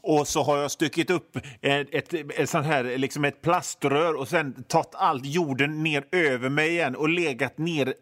och 0.01 0.27
så 0.27 0.43
har 0.43 0.57
jag 0.57 0.71
stuckit 0.71 1.09
upp 1.09 1.37
ett, 1.61 1.87
ett, 1.91 2.13
ett, 2.13 2.49
sånt 2.49 2.65
här, 2.65 2.97
liksom 2.97 3.25
ett 3.25 3.41
plaströr 3.41 4.13
och 4.13 4.27
sen 4.27 4.63
tagit 4.63 4.95
all 4.95 5.21
jorden 5.23 5.83
ner 5.83 6.05
över 6.11 6.49
mig 6.49 6.69
igen 6.69 6.95
och 6.95 7.09
legat 7.09 7.57
ner, 7.57 7.93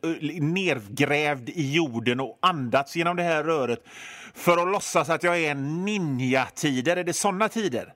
nergrävd 0.41 1.49
i 1.49 1.73
jorden 1.73 2.19
och 2.19 2.37
andats 2.41 2.95
genom 2.95 3.15
det 3.15 3.23
här 3.23 3.43
röret 3.43 3.83
för 4.33 4.57
att 4.57 4.71
låtsas 4.71 5.09
att 5.09 5.23
jag 5.23 5.37
är 5.37 5.51
en 5.51 5.85
ninja-tider. 5.85 6.97
Är 6.97 7.03
det 7.03 7.13
såna 7.13 7.49
tider? 7.49 7.93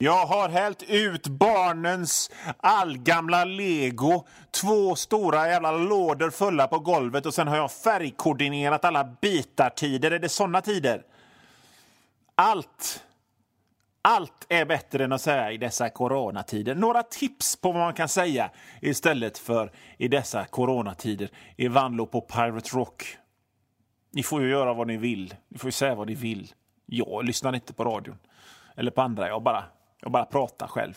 Jag 0.00 0.26
har 0.26 0.48
hällt 0.48 0.82
ut 0.82 1.28
barnens 1.28 2.30
allgamla 2.56 3.44
lego. 3.44 4.24
Två 4.50 4.96
stora 4.96 5.48
jävla 5.48 5.72
lådor 5.72 6.30
fulla 6.30 6.66
på 6.66 6.78
golvet 6.78 7.26
och 7.26 7.34
sen 7.34 7.48
har 7.48 7.56
jag 7.56 7.72
färgkoordinerat 7.72 8.84
alla 8.84 9.04
bitartider. 9.04 10.10
Är 10.10 10.18
det 10.18 10.28
såna 10.28 10.60
tider? 10.60 11.02
Allt. 12.34 13.04
Allt 14.02 14.46
är 14.48 14.64
bättre 14.64 15.04
än 15.04 15.12
att 15.12 15.20
säga 15.20 15.52
i 15.52 15.56
dessa 15.56 15.90
coronatider. 15.90 16.74
Några 16.74 17.02
tips 17.02 17.56
på 17.56 17.72
vad 17.72 17.82
man 17.82 17.94
kan 17.94 18.08
säga 18.08 18.50
istället 18.80 19.38
för 19.38 19.72
i 19.96 20.08
dessa 20.08 20.44
coronatider 20.44 21.30
i 21.56 21.68
Vanlo 21.68 22.06
på 22.06 22.20
Pirate 22.20 22.76
Rock. 22.76 23.16
Ni 24.12 24.22
får 24.22 24.42
ju 24.42 24.50
göra 24.50 24.74
vad 24.74 24.86
ni 24.86 24.96
vill. 24.96 25.34
Ni 25.48 25.58
får 25.58 25.68
ju 25.68 25.72
säga 25.72 25.94
vad 25.94 26.06
ni 26.06 26.14
vill. 26.14 26.52
Jag 26.86 27.24
lyssnar 27.24 27.54
inte 27.54 27.72
på 27.72 27.84
radion 27.84 28.18
eller 28.76 28.90
på 28.90 29.02
andra. 29.02 29.28
Jag 29.28 29.42
bara 29.42 29.64
jag 30.00 30.12
bara 30.12 30.24
pratar 30.24 30.66
själv. 30.66 30.94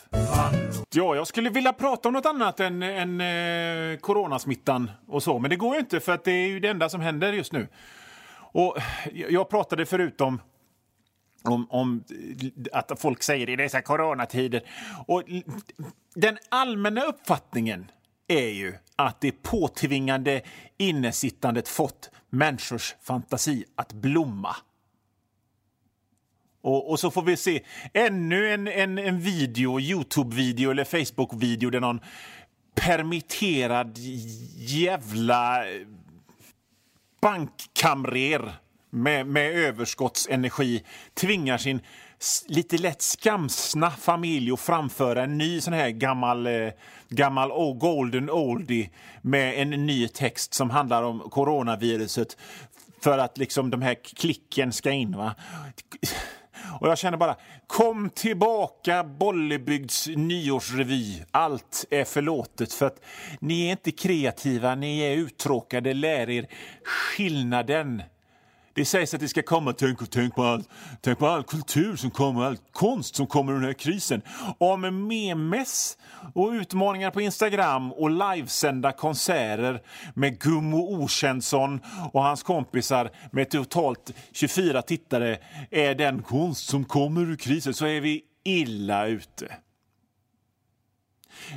Ja, 0.93 1.15
jag 1.15 1.27
skulle 1.27 1.49
vilja 1.49 1.73
prata 1.73 2.09
om 2.09 2.13
något 2.13 2.25
annat 2.25 2.59
än, 2.59 2.83
än 2.83 3.21
eh, 3.21 3.97
coronasmittan 3.97 4.91
och 5.07 5.23
så, 5.23 5.39
men 5.39 5.49
det 5.49 5.55
går 5.55 5.73
ju 5.73 5.79
inte 5.79 5.99
för 5.99 6.11
att 6.11 6.23
det 6.23 6.31
är 6.31 6.47
ju 6.47 6.59
det 6.59 6.67
enda 6.67 6.89
som 6.89 7.01
händer 7.01 7.33
just 7.33 7.51
nu. 7.51 7.67
Och 8.53 8.77
jag 9.13 9.49
pratade 9.49 9.85
förut 9.85 10.21
om, 10.21 10.41
om, 11.43 11.67
om 11.69 12.03
att 12.71 13.01
folk 13.01 13.23
säger 13.23 13.49
i 13.49 13.55
dessa 13.55 13.81
coronatider. 13.81 14.63
Och 15.07 15.23
den 16.15 16.37
allmänna 16.49 17.01
uppfattningen 17.01 17.91
är 18.27 18.49
ju 18.49 18.73
att 18.95 19.21
det 19.21 19.31
påtvingande 19.31 20.41
innesittandet 20.77 21.67
fått 21.67 22.09
människors 22.29 22.95
fantasi 23.01 23.65
att 23.75 23.93
blomma. 23.93 24.55
Och, 26.61 26.89
och, 26.89 26.99
så 26.99 27.11
får 27.11 27.21
vi 27.21 27.37
se 27.37 27.63
ännu 27.93 28.53
en, 28.53 28.67
en, 28.67 28.97
en 28.97 29.19
video, 29.19 29.79
Youtube-video 29.79 30.71
eller 30.71 30.83
Facebook-video 30.83 31.69
där 31.69 31.79
någon 31.79 31.99
permitterad 32.75 33.97
jävla 34.57 35.65
eh, 35.65 35.87
bankkamrer 37.21 38.53
med, 38.89 39.27
med 39.27 39.51
överskottsenergi 39.51 40.83
tvingar 41.13 41.57
sin 41.57 41.81
lite 42.47 42.77
lätt 42.77 43.01
skamsna 43.01 43.91
familj 43.91 44.51
att 44.51 44.59
framföra 44.59 45.23
en 45.23 45.37
ny 45.37 45.61
sån 45.61 45.73
här 45.73 45.89
gammal, 45.89 46.47
eh, 46.47 46.69
gammal 47.09 47.51
oh, 47.51 47.77
golden 47.77 48.29
oldie 48.29 48.89
med 49.21 49.61
en 49.61 49.69
ny 49.69 50.07
text 50.07 50.53
som 50.53 50.69
handlar 50.69 51.03
om 51.03 51.19
coronaviruset 51.19 52.37
för 53.01 53.17
att 53.17 53.37
liksom 53.37 53.69
de 53.69 53.81
här 53.81 53.95
klicken 54.03 54.73
ska 54.73 54.91
in. 54.91 55.17
Va? 55.17 55.35
Och 56.79 56.87
jag 56.87 56.97
känner 56.97 57.17
bara, 57.17 57.35
kom 57.67 58.09
tillbaka 58.09 59.03
Bollebygds 59.03 60.07
nyårsrevy. 60.07 61.23
Allt 61.31 61.85
är 61.89 62.03
förlåtet 62.03 62.73
för 62.73 62.85
att 62.85 63.01
ni 63.39 63.67
är 63.67 63.71
inte 63.71 63.91
kreativa, 63.91 64.75
ni 64.75 64.99
är 64.99 65.17
uttråkade. 65.17 65.93
Lär 65.93 66.29
er 66.29 66.47
skillnaden 66.83 68.03
det 68.73 68.85
sägs 68.85 69.13
att 69.13 69.19
det 69.19 69.27
ska 69.27 69.41
komma, 69.41 69.73
tänk, 69.73 70.09
tänk, 70.09 70.35
på 70.35 70.43
all, 70.43 70.63
tänk 71.01 71.19
på 71.19 71.27
all 71.27 71.43
kultur 71.43 71.95
som 71.95 72.11
kommer, 72.11 72.43
all 72.43 72.57
konst 72.71 73.15
som 73.15 73.27
kommer 73.27 73.51
ur 73.51 73.55
den 73.55 73.65
här 73.65 73.73
krisen. 73.73 74.21
Om 74.57 75.07
memes 75.07 75.97
och 76.33 76.49
utmaningar 76.49 77.11
på 77.11 77.21
Instagram 77.21 77.91
och 77.91 78.09
livesända 78.09 78.91
konserter 78.91 79.81
med 80.13 80.39
Gummo 80.39 81.03
Okänsson 81.03 81.79
och 82.13 82.23
hans 82.23 82.43
kompisar 82.43 83.09
med 83.31 83.49
totalt 83.49 84.13
24 84.31 84.81
tittare 84.81 85.37
är 85.71 85.95
den 85.95 86.21
konst 86.21 86.69
som 86.69 86.85
kommer 86.85 87.21
ur 87.21 87.35
krisen 87.35 87.73
så 87.73 87.85
är 87.85 88.01
vi 88.01 88.21
illa 88.43 89.07
ute. 89.07 89.57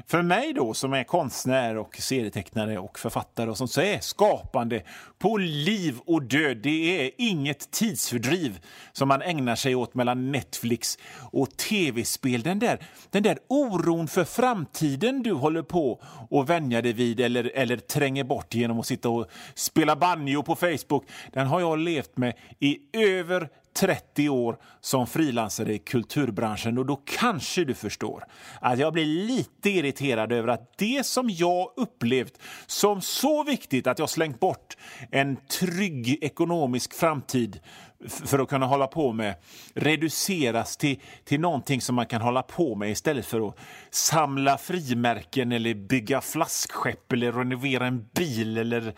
För 0.07 0.23
mig 0.23 0.52
då 0.52 0.75
som 0.75 0.93
är 0.93 1.04
konstnär 1.04 1.76
och 1.76 1.97
serietecknare 1.97 2.78
och 2.78 2.99
författare 2.99 3.50
och 3.50 3.59
sånt 3.59 3.71
så 3.71 3.81
är 3.81 4.00
skapande 4.00 4.83
på 5.19 5.37
liv 5.37 5.99
och 6.07 6.23
död. 6.23 6.57
Det 6.57 7.07
är 7.07 7.11
inget 7.19 7.71
tidsfördriv 7.71 8.61
som 8.93 9.09
man 9.09 9.23
ägnar 9.23 9.57
sig 9.57 9.75
åt 9.75 9.95
mellan 9.95 10.33
Netflix 10.33 10.99
och 11.33 11.57
tv-spel. 11.57 12.43
Den 12.43 12.59
där, 12.59 12.78
den 13.11 13.23
där 13.23 13.38
oron 13.49 14.09
för 14.09 14.25
framtiden 14.25 15.23
du 15.23 15.33
håller 15.33 15.62
på 15.62 16.02
att 16.31 16.49
vänja 16.49 16.83
dig 16.83 16.93
vid 16.93 17.21
eller, 17.21 17.50
eller 17.54 17.76
tränger 17.76 18.25
bort 18.25 18.54
genom 18.54 18.81
att 18.81 18.87
sitta 18.87 19.09
och 19.09 19.26
spela 19.54 19.97
banjo 19.97 20.43
på 20.43 20.57
Facebook, 20.57 21.04
den 21.33 21.47
har 21.47 21.61
jag 21.61 21.78
levt 21.78 22.16
med 22.16 22.35
i 22.59 22.78
över 22.93 23.49
30 23.75 24.28
år 24.28 24.57
som 24.81 25.07
frilansare 25.07 25.75
i 25.75 25.78
kulturbranschen 25.78 26.78
och 26.78 26.87
då 26.87 26.97
kanske 27.04 27.64
du 27.64 27.75
förstår 27.75 28.25
att 28.61 28.78
jag 28.78 28.93
blir 28.93 29.04
lite 29.04 29.71
irriterad 29.71 30.33
över 30.33 30.49
att 30.49 30.78
det 30.78 31.07
som 31.07 31.31
jag 31.31 31.73
upplevt 31.76 32.38
som 32.66 33.00
så 33.00 33.45
viktigt 33.45 33.87
att 33.87 33.99
jag 33.99 34.11
slängt 34.11 34.40
bort 34.40 34.76
en 35.11 35.37
trygg 35.37 36.19
ekonomisk 36.21 36.95
framtid 36.95 37.61
för 38.09 38.38
att 38.38 38.49
kunna 38.49 38.66
hålla 38.66 38.87
på 38.87 39.12
med 39.12 39.35
reduceras 39.75 40.76
till, 40.76 41.00
till 41.25 41.40
någonting 41.40 41.81
som 41.81 41.95
man 41.95 42.07
kan 42.07 42.23
hålla 42.23 42.43
på 42.43 42.75
med 42.75 42.90
istället 42.90 43.26
för 43.26 43.49
att 43.49 43.59
samla 43.90 44.59
frimärken 44.59 45.52
eller 45.52 45.75
bygga 45.75 46.21
flaskskepp 46.21 47.12
eller 47.12 47.33
renovera 47.33 47.87
en 47.87 48.09
bil 48.14 48.59
eller, 48.59 48.95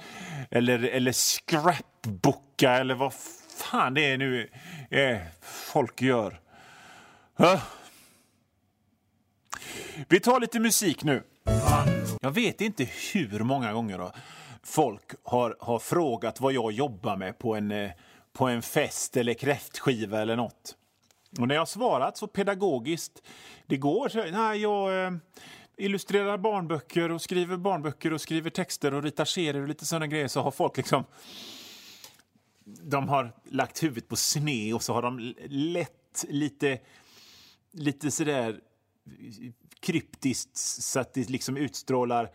eller, 0.50 0.78
eller 0.78 1.12
scrapbooka 1.12 2.72
eller 2.72 2.94
vad 2.94 3.12
fan 3.56 3.94
det 3.94 4.10
är 4.10 4.18
nu 4.18 4.50
eh, 4.90 5.18
folk 5.42 6.02
gör. 6.02 6.40
Huh? 7.36 7.62
Vi 10.08 10.20
tar 10.20 10.40
lite 10.40 10.60
musik 10.60 11.04
nu. 11.04 11.22
Jag 12.20 12.30
vet 12.30 12.60
inte 12.60 12.88
hur 13.12 13.40
många 13.40 13.72
gånger 13.72 13.98
då 13.98 14.12
folk 14.66 15.12
har, 15.22 15.56
har 15.60 15.78
frågat 15.78 16.40
vad 16.40 16.52
jag 16.52 16.72
jobbar 16.72 17.16
med 17.16 17.38
på 17.38 17.54
en, 17.54 17.70
eh, 17.70 17.90
på 18.32 18.48
en 18.48 18.62
fest 18.62 19.16
eller 19.16 19.34
kräftskiva 19.34 20.22
eller 20.22 20.36
nåt. 20.36 20.76
Och 21.40 21.48
när 21.48 21.54
jag 21.54 21.68
svarat 21.68 22.16
så 22.16 22.26
pedagogiskt 22.26 23.22
det 23.66 23.76
går 23.76 24.08
så 24.08 24.24
nej, 24.24 24.62
jag 24.62 25.04
eh, 25.04 25.12
illustrerar 25.76 26.38
barnböcker 26.38 27.10
och 27.10 27.22
skriver 27.22 27.56
barnböcker 27.56 28.12
och 28.12 28.20
skriver 28.20 28.50
texter 28.50 28.94
och 28.94 29.02
ritar 29.02 29.24
serier 29.24 29.62
och 29.62 29.68
lite 29.68 29.86
sådana 29.86 30.06
grejer 30.06 30.28
så 30.28 30.40
har 30.40 30.50
folk 30.50 30.76
liksom 30.76 31.04
de 32.66 33.08
har 33.08 33.32
lagt 33.44 33.82
huvudet 33.82 34.08
på 34.08 34.16
sne 34.16 34.74
och 34.74 34.82
så 34.82 34.92
har 34.92 35.02
de 35.02 35.34
lett 35.48 36.24
lite, 36.28 36.78
lite 37.72 38.10
sådär 38.10 38.60
kryptiskt 39.80 40.56
så 40.56 41.00
att 41.00 41.14
det 41.14 41.30
liksom 41.30 41.56
utstrålar 41.56 42.30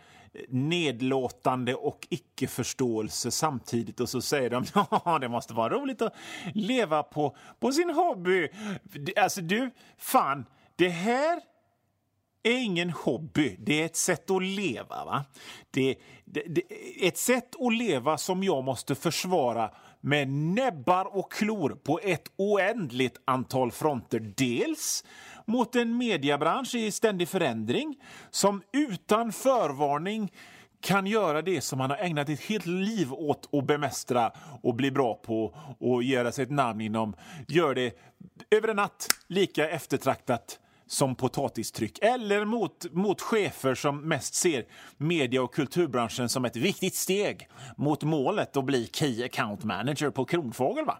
nedlåtande 0.50 1.75
och 1.75 2.07
icke-förståelse 2.09 3.31
samtidigt 3.31 4.00
och 4.00 4.09
så 4.09 4.21
säger 4.21 4.50
de 4.50 4.65
ja, 5.05 5.19
det 5.21 5.29
måste 5.29 5.53
vara 5.53 5.73
roligt 5.73 6.01
att 6.01 6.15
leva 6.53 7.03
på, 7.03 7.35
på 7.59 7.71
sin 7.71 7.89
hobby. 7.89 8.50
Alltså 9.17 9.41
du, 9.41 9.71
fan, 9.97 10.45
det 10.75 10.89
här 10.89 11.41
är 12.43 12.57
ingen 12.57 12.89
hobby, 12.89 13.55
det 13.59 13.81
är 13.81 13.85
ett 13.85 13.95
sätt 13.95 14.29
att 14.29 14.43
leva. 14.43 15.05
Va? 15.05 15.25
Det, 15.71 15.95
det, 16.25 16.43
det, 16.47 16.63
ett 17.07 17.17
sätt 17.17 17.55
att 17.59 17.73
leva 17.73 18.17
som 18.17 18.43
jag 18.43 18.63
måste 18.63 18.95
försvara 18.95 19.71
med 20.01 20.29
näbbar 20.29 21.17
och 21.17 21.31
klor 21.31 21.77
på 21.84 22.00
ett 22.03 22.31
oändligt 22.36 23.22
antal 23.25 23.72
fronter. 23.72 24.34
Dels 24.38 25.03
mot 25.46 25.75
en 25.75 25.98
mediebransch 25.98 26.75
i 26.75 26.91
ständig 26.91 27.27
förändring 27.27 27.96
som 28.29 28.62
utan 28.74 29.31
förvarning 29.31 30.31
kan 30.81 31.08
göra 31.08 31.41
det 31.41 31.62
som 31.62 31.77
man 31.77 31.89
har 31.89 31.98
ägnat 31.98 32.29
ett 32.29 32.41
helt 32.41 32.65
liv 32.65 33.13
åt 33.13 33.53
att 33.53 33.67
bemästra 33.67 34.31
och 34.62 34.75
bli 34.75 34.91
bra 34.91 35.13
på 35.13 35.55
och 35.79 36.03
göra 36.03 36.31
sig 36.31 36.43
ett 36.43 36.51
namn 36.51 36.81
inom, 36.81 37.15
gör 37.48 37.75
det 37.75 37.98
över 38.51 38.67
en 38.67 38.75
natt 38.75 39.08
lika 39.27 39.70
eftertraktat 39.70 40.60
som 40.91 41.15
potatistryck 41.15 42.00
eller 42.01 42.45
mot, 42.45 42.93
mot 42.93 43.21
chefer 43.21 43.75
som 43.75 44.01
mest 44.01 44.33
ser 44.33 44.65
media 44.98 45.41
och 45.41 45.53
kulturbranschen 45.53 46.29
som 46.29 46.45
ett 46.45 46.55
viktigt 46.55 46.95
steg 46.95 47.50
mot 47.77 48.03
målet 48.03 48.57
att 48.57 48.65
bli 48.65 48.89
Key 48.93 49.24
Account 49.24 49.63
Manager 49.63 50.10
på 50.10 50.25
Kronfågel. 50.25 50.86
Va? 50.86 50.98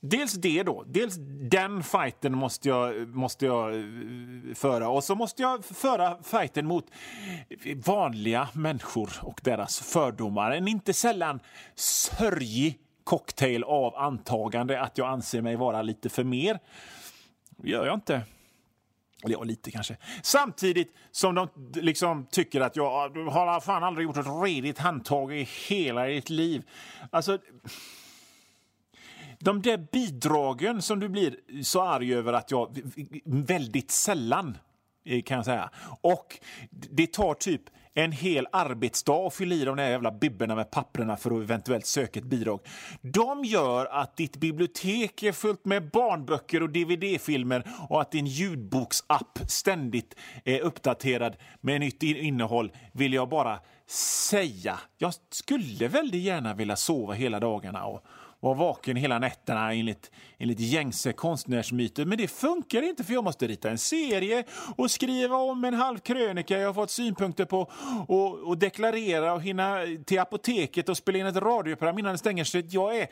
Dels 0.00 0.32
det 0.32 0.62
då, 0.62 0.84
dels 0.86 1.14
den 1.50 1.82
fighten 1.82 2.36
måste 2.36 2.68
jag, 2.68 3.08
måste 3.08 3.46
jag 3.46 3.74
eh, 3.74 3.82
föra 4.54 4.88
och 4.88 5.04
så 5.04 5.14
måste 5.14 5.42
jag 5.42 5.64
föra 5.64 6.22
fighten 6.22 6.66
mot 6.66 6.86
vanliga 7.86 8.48
människor 8.52 9.10
och 9.22 9.40
deras 9.44 9.80
fördomar. 9.80 10.50
En 10.50 10.68
inte 10.68 10.92
sällan 10.92 11.40
sörjig 11.74 12.78
cocktail 13.04 13.64
av 13.64 13.96
antagande 13.96 14.80
att 14.80 14.98
jag 14.98 15.08
anser 15.08 15.42
mig 15.42 15.56
vara 15.56 15.82
lite 15.82 16.08
för 16.08 16.24
mer. 16.24 16.58
Det 17.56 17.70
gör 17.70 17.86
jag 17.86 17.94
inte. 17.94 18.22
Eller 19.24 19.34
ja, 19.34 19.42
lite 19.42 19.70
kanske. 19.70 19.96
Samtidigt 20.22 20.94
som 21.10 21.34
de 21.34 21.48
liksom 21.74 22.26
tycker 22.30 22.60
att 22.60 22.76
jag 22.76 22.90
har 23.30 23.60
fan 23.60 23.84
aldrig 23.84 24.04
gjort 24.04 24.16
ett 24.16 24.26
redigt 24.44 24.78
handtag 24.78 25.32
i 25.32 25.48
hela 25.68 26.04
ditt 26.04 26.30
liv. 26.30 26.62
Alltså... 27.10 27.38
De 29.42 29.62
där 29.62 29.86
bidragen 29.92 30.82
som 30.82 31.00
du 31.00 31.08
blir 31.08 31.62
så 31.62 31.82
arg 31.82 32.14
över 32.14 32.32
att 32.32 32.50
jag 32.50 32.80
väldigt 33.24 33.90
sällan 33.90 34.58
eh, 35.04 35.22
kan 35.22 35.36
jag 35.36 35.44
säga. 35.44 35.70
Och 36.00 36.38
det 36.70 37.12
tar 37.12 37.34
typ 37.34 37.62
en 38.04 38.12
hel 38.12 38.46
arbetsdag 38.52 39.12
och 39.12 39.34
fylla 39.34 39.54
i 39.54 39.64
de 39.64 39.76
där 39.76 39.90
jävla 39.90 40.10
bibberna 40.12 40.54
med 40.54 40.70
papperna 40.70 41.16
för 41.16 41.30
att 41.30 41.42
eventuellt 41.42 41.86
söka 41.86 42.20
ett 42.20 42.26
bidrag. 42.26 42.60
De 43.00 43.44
gör 43.44 43.86
att 43.86 44.16
ditt 44.16 44.36
bibliotek 44.36 45.22
är 45.22 45.32
fullt 45.32 45.64
med 45.64 45.90
barnböcker 45.90 46.62
och 46.62 46.70
dvd-filmer 46.70 47.66
och 47.88 48.00
att 48.00 48.12
din 48.12 48.26
ljudboksapp 48.26 49.38
ständigt 49.48 50.14
är 50.44 50.60
uppdaterad 50.60 51.36
med 51.60 51.80
nytt 51.80 52.02
innehåll 52.02 52.72
vill 52.92 53.12
jag 53.12 53.28
bara 53.28 53.60
säga. 54.30 54.78
Jag 54.98 55.14
skulle 55.30 55.88
väldigt 55.88 56.22
gärna 56.22 56.54
vilja 56.54 56.76
sova 56.76 57.14
hela 57.14 57.40
dagarna 57.40 57.84
och 57.84 58.04
vara 58.40 58.54
vaken 58.54 58.96
hela 58.96 59.18
nätterna 59.18 59.74
enligt, 59.74 60.10
enligt 60.38 60.60
gängse 60.60 61.12
konstnärsmyter. 61.12 62.04
Men 62.04 62.18
det 62.18 62.28
funkar 62.28 62.82
inte 62.82 63.04
för 63.04 63.12
jag 63.12 63.24
måste 63.24 63.46
rita 63.46 63.70
en 63.70 63.78
serie 63.78 64.44
och 64.76 64.90
skriva 64.90 65.36
om 65.36 65.64
en 65.64 65.74
halv 65.74 65.98
krönika 65.98 66.58
jag 66.58 66.68
har 66.68 66.74
fått 66.74 66.90
synpunkter 66.90 67.44
på 67.44 67.70
och, 68.08 68.38
och 68.38 68.58
deklarera 68.58 69.32
och 69.32 69.42
hinna 69.42 69.78
till 70.06 70.20
apoteket 70.20 70.88
och 70.88 70.96
spela 70.96 71.18
in 71.18 71.26
ett 71.26 71.36
radioprogram 71.36 71.98
innan 71.98 72.12
det 72.12 72.18
stänger. 72.18 72.44
Så 72.44 72.62
jag 72.68 72.98
är 72.98 73.08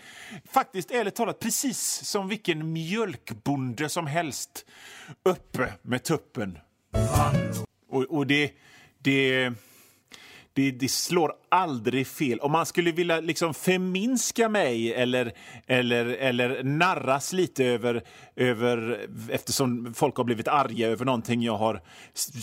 faktiskt 0.51 0.91
ärligt 0.91 1.15
talat 1.15 1.41
precis 1.41 1.81
som 2.05 2.29
vilken 2.29 2.73
mjölkbonde 2.73 3.89
som 3.89 4.07
helst 4.07 4.67
uppe 5.23 5.73
med 5.83 6.03
tuppen. 6.03 6.59
Och, 7.91 8.03
och 8.03 8.27
det... 8.27 8.53
det 8.99 9.53
det, 10.53 10.71
det, 10.71 10.91
slår 10.91 11.33
aldrig 11.49 12.07
fel. 12.07 12.41
Om 12.41 12.53
man 12.53 12.67
skulle 12.67 12.93
vilja 12.93 13.21
liksom 13.21 13.55
förminska 13.55 14.49
mig 14.49 14.95
eller, 14.95 15.33
eller, 15.67 16.07
eller 16.07 16.63
narras 16.63 17.33
lite 17.33 17.65
över, 17.65 18.03
över... 18.37 19.07
Eftersom 19.31 19.95
folk 19.95 20.17
har 20.17 20.25
blivit 20.25 20.49
arga 20.49 20.89
över 20.89 21.05
någonting 21.05 21.43
jag 21.43 21.57
har 21.57 21.81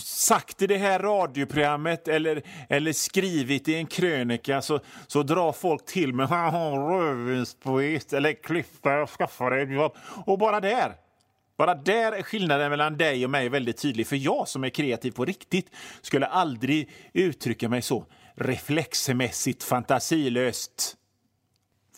sagt 0.02 0.62
i 0.62 0.66
det 0.66 0.78
här 0.78 0.98
radioprogrammet 0.98 2.08
eller, 2.08 2.42
eller 2.68 2.92
skrivit 2.92 3.68
i 3.68 3.74
en 3.74 3.86
krönika 3.86 4.62
så, 4.62 4.80
så 5.06 5.22
drar 5.22 5.52
folk 5.52 5.86
till 5.86 6.14
mig. 6.14 6.26
rödvinspoet 6.90 8.12
eller 8.12 8.42
klippa 8.42 9.02
och 9.02 9.10
skaffa 9.10 9.50
dig 9.50 9.62
ett 9.62 9.72
jobb. 9.72 9.96
Och 10.26 10.38
bara 10.38 10.60
där 10.60 11.05
bara 11.56 11.74
där 11.74 12.12
är 12.12 12.22
skillnaden 12.22 12.70
mellan 12.70 12.96
dig 12.96 13.24
och 13.24 13.30
mig 13.30 13.48
väldigt 13.48 13.76
tydlig. 13.76 14.06
För 14.06 14.16
jag 14.16 14.48
som 14.48 14.64
är 14.64 14.68
kreativ 14.68 15.10
på 15.10 15.24
riktigt 15.24 15.70
skulle 16.00 16.26
aldrig 16.26 16.90
uttrycka 17.12 17.68
mig 17.68 17.82
så 17.82 18.06
reflexmässigt 18.34 19.62
fantasilöst. 19.62 20.96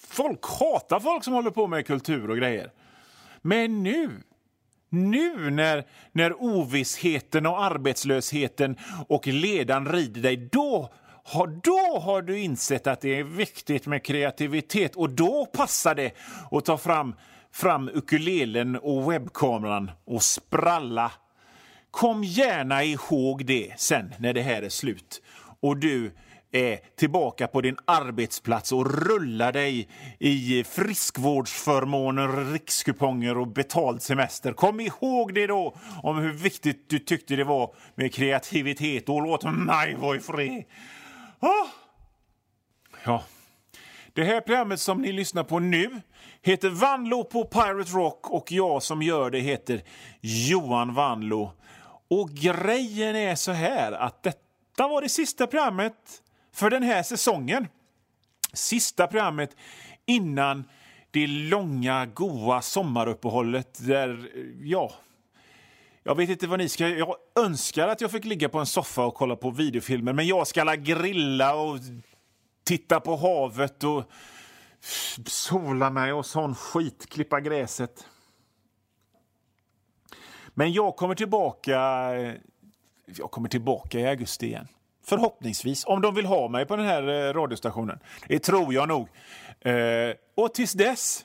Folk 0.09 0.47
hatar 0.61 1.01
folk 1.01 1.25
som 1.25 1.33
håller 1.33 1.51
på 1.51 1.66
med 1.66 1.87
kultur 1.87 2.31
och 2.31 2.37
grejer. 2.37 2.73
Men 3.42 3.83
nu, 3.83 4.11
nu 4.88 5.51
när, 5.51 5.85
när 6.12 6.42
ovissheten 6.42 7.47
och 7.47 7.64
arbetslösheten 7.64 8.77
och 9.09 9.27
ledan 9.27 9.92
rider 9.92 10.23
dig, 10.23 10.37
då 10.37 10.92
har, 11.25 11.47
då 11.47 12.01
har 12.01 12.23
du 12.23 12.38
insett 12.38 12.87
att 12.87 13.01
det 13.01 13.18
är 13.18 13.25
viktigt 13.25 13.87
med 13.87 14.05
kreativitet 14.05 14.97
och 14.97 15.11
då 15.11 15.47
passar 15.47 15.94
det 15.94 16.12
att 16.51 16.64
ta 16.64 16.79
fram 16.79 17.14
fram 17.53 17.89
ukulelen 17.89 18.77
och 18.77 19.13
webbkameran 19.13 19.91
och 20.05 20.23
spralla. 20.23 21.13
Kom 21.91 22.25
gärna 22.25 22.85
ihåg 22.85 23.47
det 23.47 23.73
sen 23.77 24.15
när 24.19 24.33
det 24.33 24.43
här 24.43 24.63
är 24.63 24.69
slut 24.69 25.23
och 25.61 25.77
du 25.77 26.13
är 26.53 26.79
tillbaka 26.97 27.47
på 27.47 27.61
din 27.61 27.77
arbetsplats 27.85 28.73
och 28.73 29.07
rullar 29.07 29.53
dig 29.53 29.89
i 30.19 30.65
friskvårdsförmåner, 30.65 32.53
rikskuponger 32.53 33.39
och 33.39 33.49
betald 33.49 34.03
semester. 34.03 34.53
Kom 34.53 34.81
ihåg 34.81 35.35
det 35.35 35.47
då 35.47 35.77
om 36.03 36.19
hur 36.19 36.33
viktigt 36.33 36.91
du 36.91 36.99
tyckte 36.99 37.37
det 37.37 37.45
var 37.45 37.75
med 37.95 38.15
kreativitet 38.15 39.09
och 39.09 39.23
låt 39.23 39.45
mig 39.45 39.95
vara 39.95 40.17
i 40.17 40.21
fred. 40.21 40.65
Ah! 41.41 41.67
Ja. 43.05 43.23
Det 44.13 44.25
här 44.25 44.41
programmet 44.41 44.81
som 44.81 45.03
ni 45.03 45.13
lyssnar 45.13 45.45
på 45.45 45.59
nu 45.59 46.01
heter 46.42 46.68
Vanlo 46.68 47.24
på 47.24 47.44
Pirate 47.44 47.90
Rock 47.90 48.31
och 48.31 48.53
jag 48.53 48.83
som 48.83 49.03
gör 49.03 49.31
det 49.31 49.40
heter 49.40 49.83
Johan 50.20 50.94
Vanlo. 50.94 51.53
Och 52.11 52.31
grejen 52.31 53.16
är 53.16 53.35
så 53.35 53.53
här 53.53 53.92
att 53.92 54.22
detta 54.22 54.88
var 54.88 55.03
det 55.03 55.09
sista 55.09 55.46
programmet 55.46 56.22
för 56.55 56.70
den 56.70 56.83
här 56.83 57.03
säsongen. 57.03 57.68
Sista 58.53 59.07
programmet 59.07 59.57
innan 60.07 60.64
det 61.11 61.27
långa, 61.27 62.07
goa 62.07 62.62
sommaruppehållet 62.62 63.87
där, 63.87 64.31
ja... 64.62 64.92
Jag 66.03 66.14
vet 66.14 66.31
inte 66.31 66.46
vad 66.46 66.59
ni 66.59 66.68
ska... 66.68 66.88
Jag 66.88 67.16
önskar 67.38 67.88
att 67.88 68.01
jag 68.01 68.11
fick 68.11 68.24
ligga 68.24 68.48
på 68.48 68.59
en 68.59 68.66
soffa 68.66 69.05
och 69.05 69.14
kolla 69.14 69.37
på 69.37 69.51
videofilmer 69.51 70.12
men 70.12 70.27
jag 70.27 70.46
ska 70.46 70.74
grilla 70.74 71.55
och 71.55 71.79
titta 72.64 73.01
på 73.01 73.16
havet 73.16 73.85
och 73.85 74.11
sola 75.27 75.91
mig 75.91 76.12
och 76.12 76.27
sån 76.27 76.55
skit, 76.55 77.07
klippa 77.11 77.41
gräset. 77.41 78.07
Men 80.55 80.73
jag 80.73 80.97
kommer 80.97 81.14
tillbaka 81.14 81.79
jag 83.17 83.31
kommer 83.31 83.49
tillbaka 83.49 84.01
i 84.01 84.07
augusti 84.07 84.47
igen. 84.47 84.69
Förhoppningsvis, 85.05 85.85
om 85.87 86.01
de 86.01 86.14
vill 86.14 86.27
ha 86.27 86.49
mig 86.49 86.67
på 86.67 86.77
den 86.77 86.87
här 86.87 87.09
eh, 87.09 87.33
radiostationen. 87.33 87.99
Det 88.29 88.38
tror 88.38 88.75
jag 88.75 88.88
nog. 88.88 89.09
Eh, 89.61 90.14
och 90.35 90.55
tills 90.55 90.73
dess 90.73 91.25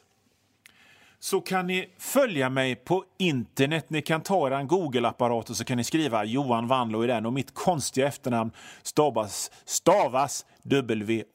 så 1.24 1.42
kan 1.42 1.68
ni 1.68 1.90
följa 1.98 2.50
mig 2.50 2.76
på 2.76 3.04
internet. 3.18 3.90
Ni 3.90 4.02
kan 4.02 4.22
ta 4.22 4.48
er 4.48 4.52
en 4.52 4.68
Google-apparat 4.68 5.50
och 5.50 5.58
så 5.58 5.66
kan 5.66 5.78
ni 5.78 5.84
skriva 5.84 6.24
Johan 6.24 6.68
Wanlo 6.68 7.04
i 7.04 7.08
den 7.08 7.26
och 7.26 7.34
mitt 7.34 7.54
konstiga 7.54 8.08
efternamn 8.08 8.52
stavas, 8.82 9.52
stavas 9.66 10.46
W-A-N-L-O-O. 10.64 11.28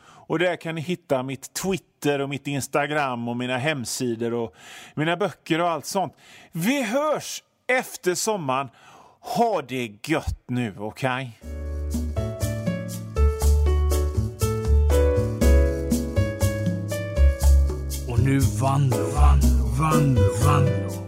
Och 0.00 0.38
där 0.38 0.56
kan 0.56 0.74
ni 0.74 0.80
hitta 0.80 1.22
mitt 1.22 1.54
Twitter 1.54 2.20
och 2.20 2.28
mitt 2.28 2.46
Instagram 2.46 3.28
och 3.28 3.36
mina 3.36 3.58
hemsidor 3.58 4.34
och 4.34 4.54
mina 4.94 5.16
böcker 5.16 5.60
och 5.60 5.70
allt 5.70 5.86
sånt. 5.86 6.14
Vi 6.52 6.82
hörs 6.82 7.42
efter 7.66 8.14
sommaren. 8.14 8.68
Ha 9.20 9.62
det 9.62 10.08
gött 10.08 10.44
nu, 10.46 10.74
okej? 10.78 11.38
Okay? 11.42 11.65
Nu 18.26 18.40
Vanlo, 18.58 19.10
Vanlo, 19.14 19.70
Vanlo, 19.76 20.30
Vanlo. 20.42 21.05